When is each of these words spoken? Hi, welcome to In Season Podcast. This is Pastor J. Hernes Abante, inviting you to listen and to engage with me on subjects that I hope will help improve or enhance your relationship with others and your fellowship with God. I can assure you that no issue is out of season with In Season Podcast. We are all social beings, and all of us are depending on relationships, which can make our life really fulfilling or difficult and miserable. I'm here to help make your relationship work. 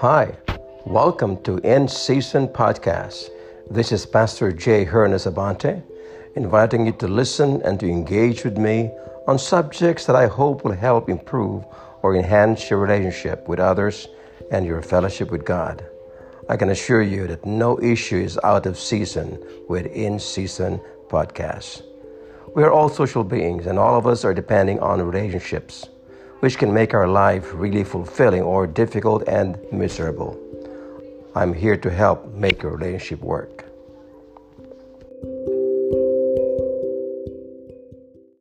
Hi, 0.00 0.36
welcome 0.84 1.42
to 1.44 1.56
In 1.60 1.88
Season 1.88 2.48
Podcast. 2.48 3.30
This 3.70 3.92
is 3.92 4.04
Pastor 4.04 4.52
J. 4.52 4.84
Hernes 4.84 5.24
Abante, 5.24 5.82
inviting 6.34 6.84
you 6.84 6.92
to 6.92 7.08
listen 7.08 7.62
and 7.62 7.80
to 7.80 7.88
engage 7.88 8.44
with 8.44 8.58
me 8.58 8.90
on 9.26 9.38
subjects 9.38 10.04
that 10.04 10.14
I 10.14 10.26
hope 10.26 10.64
will 10.64 10.72
help 10.72 11.08
improve 11.08 11.64
or 12.02 12.14
enhance 12.14 12.68
your 12.68 12.78
relationship 12.78 13.48
with 13.48 13.58
others 13.58 14.06
and 14.50 14.66
your 14.66 14.82
fellowship 14.82 15.30
with 15.30 15.46
God. 15.46 15.82
I 16.50 16.58
can 16.58 16.68
assure 16.68 17.00
you 17.00 17.26
that 17.28 17.46
no 17.46 17.80
issue 17.80 18.18
is 18.18 18.38
out 18.44 18.66
of 18.66 18.78
season 18.78 19.42
with 19.66 19.86
In 19.86 20.18
Season 20.18 20.78
Podcast. 21.08 21.80
We 22.54 22.62
are 22.64 22.70
all 22.70 22.90
social 22.90 23.24
beings, 23.24 23.66
and 23.66 23.78
all 23.78 23.96
of 23.96 24.06
us 24.06 24.26
are 24.26 24.34
depending 24.34 24.78
on 24.80 25.00
relationships, 25.00 25.88
which 26.40 26.58
can 26.58 26.72
make 26.72 26.94
our 26.94 27.08
life 27.08 27.52
really 27.54 27.84
fulfilling 27.84 28.42
or 28.42 28.66
difficult 28.66 29.26
and 29.28 29.58
miserable. 29.72 30.38
I'm 31.34 31.52
here 31.52 31.76
to 31.76 31.90
help 31.90 32.32
make 32.32 32.62
your 32.62 32.76
relationship 32.76 33.20
work. 33.20 33.64